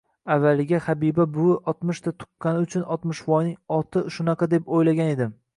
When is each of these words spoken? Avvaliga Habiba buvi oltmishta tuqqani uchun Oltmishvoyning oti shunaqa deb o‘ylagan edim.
Avvaliga 0.35 0.79
Habiba 0.85 1.25
buvi 1.35 1.57
oltmishta 1.73 2.13
tuqqani 2.23 2.65
uchun 2.65 2.89
Oltmishvoyning 2.97 3.57
oti 3.79 4.07
shunaqa 4.17 4.53
deb 4.57 4.77
o‘ylagan 4.81 5.17
edim. 5.17 5.39